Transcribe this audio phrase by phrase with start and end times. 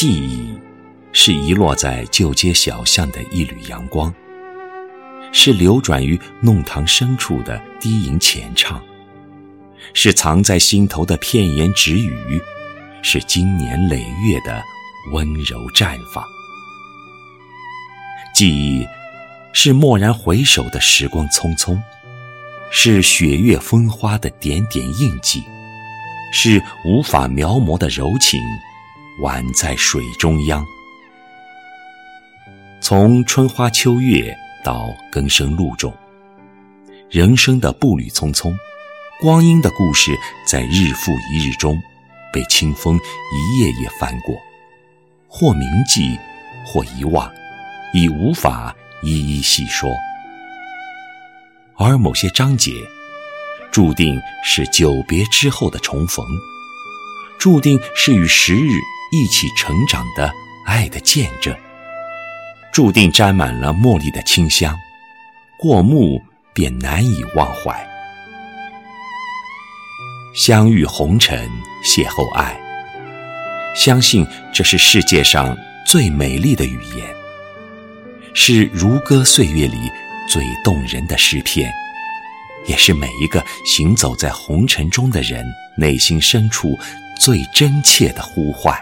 [0.00, 0.58] 记忆，
[1.12, 4.10] 是遗落在旧街小巷的一缕阳光，
[5.30, 8.82] 是流转于弄堂深处的低吟浅唱，
[9.92, 12.40] 是藏在心头的片言只语，
[13.02, 14.62] 是经年累月的
[15.12, 16.24] 温柔绽放。
[18.34, 18.86] 记忆，
[19.52, 21.78] 是蓦然回首的时光匆匆，
[22.70, 25.44] 是雪月风花的点点印记，
[26.32, 28.40] 是无法描摹的柔情。
[29.18, 30.64] 宛在水中央，
[32.80, 35.92] 从春花秋月到更生露重，
[37.10, 38.56] 人生的步履匆匆，
[39.20, 41.78] 光阴的故事在日复一日中，
[42.32, 42.98] 被清风
[43.34, 44.34] 一页页翻过，
[45.28, 46.18] 或铭记，
[46.64, 47.30] 或遗忘，
[47.92, 49.90] 已无法一一细说。
[51.76, 52.72] 而某些章节，
[53.70, 56.24] 注定是久别之后的重逢，
[57.38, 58.70] 注定是与时日。
[59.12, 60.32] 一起成长的
[60.64, 61.52] 爱的见证，
[62.72, 64.78] 注定沾满了茉莉的清香，
[65.58, 66.22] 过目
[66.54, 67.84] 便难以忘怀。
[70.32, 71.50] 相遇红尘，
[71.84, 72.56] 邂逅爱，
[73.74, 77.04] 相信这是世界上最美丽的语言，
[78.32, 79.90] 是如歌岁月里
[80.28, 81.68] 最动人的诗篇，
[82.64, 85.44] 也是每一个行走在红尘中的人
[85.76, 86.78] 内心深处
[87.18, 88.72] 最真切的呼唤。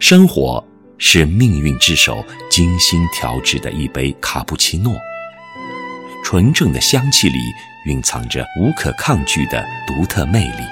[0.00, 4.96] 生活是命运之手精心调制的一杯卡布奇诺，
[6.24, 7.38] 纯正的香气里
[7.84, 10.64] 蕴藏着无可抗拒的独特魅力。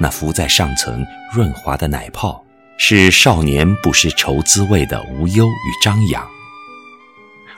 [0.00, 2.44] 那浮在上层润滑的奶泡，
[2.78, 6.20] 是少年不识愁滋味的无忧与张扬；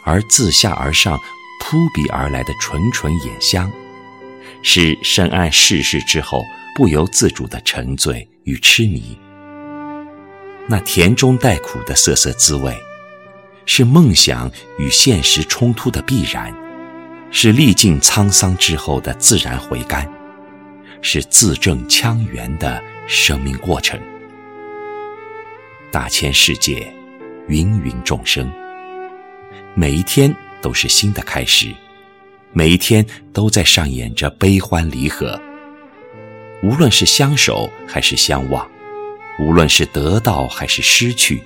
[0.05, 1.19] 而自下而上
[1.63, 3.73] 扑鼻而来的纯纯眼香，
[4.63, 6.43] 是深谙世事之后
[6.77, 9.19] 不由自主的沉醉与痴迷。
[10.69, 12.77] 那甜中带苦的涩涩滋味，
[13.67, 16.53] 是梦想与现实冲突的必然，
[17.31, 20.11] 是历尽沧桑之后的自然回甘，
[21.03, 24.01] 是字正腔圆的生命过程。
[25.93, 26.93] 大千世界，
[27.49, 28.51] 芸芸众生，
[29.75, 31.73] 每一天都是新的开始，
[32.53, 35.41] 每一天都在上演着悲欢离合。
[36.63, 38.69] 无论是相守还是相忘。
[39.39, 41.43] 无论是得到还是失去，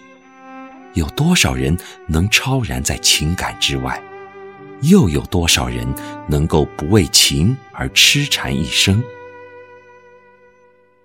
[0.95, 4.01] 有多少人能超然在情感之外？
[4.83, 5.87] 又有多少人
[6.28, 9.03] 能够不为情而痴缠一生？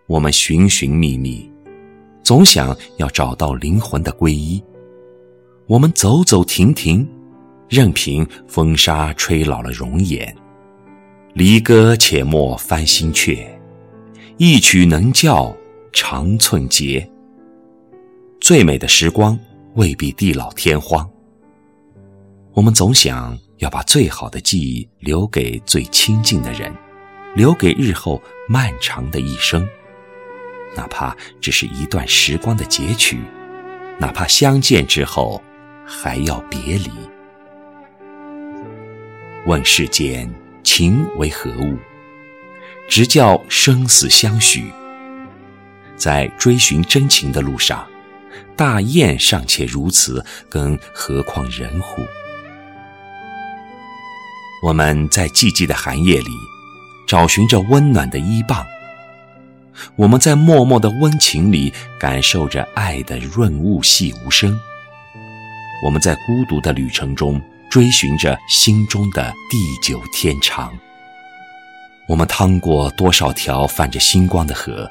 [0.05, 1.51] 我们寻寻觅觅，
[2.23, 4.63] 总想要找到灵魂的皈依。
[5.67, 7.05] 我们走走停停，
[7.67, 10.33] 任凭风沙吹老了容颜。
[11.33, 13.45] 离歌且莫翻新阙，
[14.37, 15.53] 一曲能教。
[15.95, 17.09] 长寸节，
[18.41, 19.39] 最美的时光
[19.75, 21.09] 未必地老天荒。
[22.51, 26.69] 我们总想要把最好的记忆留给最亲近的人，
[27.33, 29.65] 留给日后漫长的一生，
[30.75, 33.21] 哪怕只是一段时光的截取，
[33.97, 35.41] 哪怕相见之后
[35.85, 36.91] 还要别离。
[39.45, 40.29] 问世间
[40.61, 41.77] 情为何物，
[42.89, 44.69] 直教生死相许。
[45.97, 47.85] 在追寻真情的路上，
[48.55, 52.01] 大雁尚且如此，更何况人乎？
[54.63, 56.31] 我们在寂寂的寒夜里，
[57.07, 58.65] 找寻着温暖的依傍；
[59.95, 64.51] 我们在默默的温情里，感受着爱的润物细无声；
[65.83, 67.39] 我们在孤独的旅程中，
[67.69, 70.73] 追寻着心中的地久天长。
[72.07, 74.89] 我们趟过多少条泛着星光的河？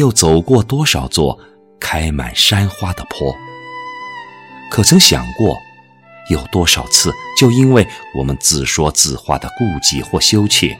[0.00, 1.38] 又走过多少座
[1.78, 3.36] 开满山花的坡？
[4.70, 5.58] 可曾想过，
[6.30, 7.86] 有多少次就因为
[8.16, 10.74] 我们自说自话的顾忌或羞怯，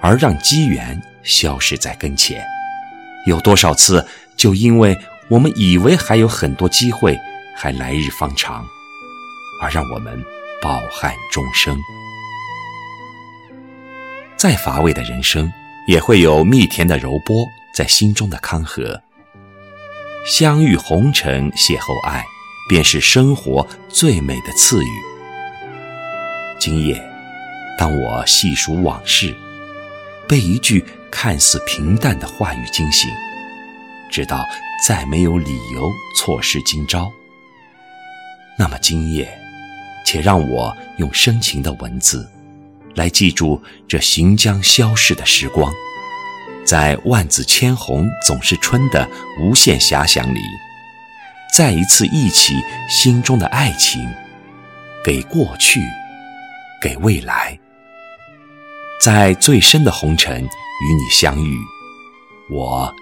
[0.00, 2.44] 而让机缘消失在跟前？
[3.26, 4.04] 有多少次
[4.36, 4.98] 就因为
[5.28, 7.16] 我们以为还有很多机会，
[7.56, 8.66] 还来日方长，
[9.62, 10.20] 而让我们
[10.60, 11.78] 抱憾终生？
[14.36, 15.50] 再乏味的人生，
[15.86, 17.46] 也会有蜜甜的柔波。
[17.74, 19.02] 在心中的康和，
[20.24, 22.24] 相遇红尘，邂逅爱，
[22.68, 24.88] 便是生活最美的赐予。
[26.60, 27.04] 今夜，
[27.76, 29.34] 当我细数往事，
[30.28, 33.10] 被一句看似平淡的话语惊醒，
[34.08, 34.46] 知道
[34.86, 37.10] 再没有理由错失今朝。
[38.56, 39.28] 那么今夜，
[40.06, 42.30] 且让我用深情的文字，
[42.94, 45.74] 来记住这行将消逝的时光。
[46.64, 49.08] 在万紫千红总是春的
[49.38, 50.40] 无限遐想里，
[51.54, 52.54] 再一次忆起
[52.88, 54.02] 心中的爱情，
[55.04, 55.80] 给过去，
[56.80, 57.58] 给未来，
[59.00, 61.58] 在最深的红尘与你相遇，
[62.50, 62.94] 我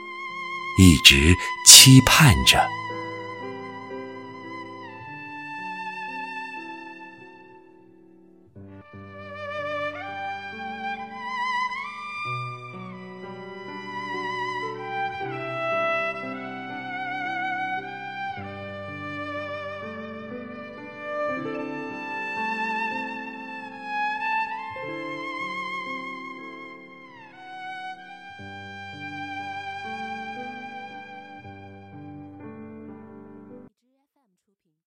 [0.79, 1.35] 一直
[1.67, 2.61] 期盼着。